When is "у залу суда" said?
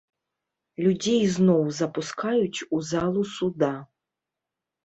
2.79-3.73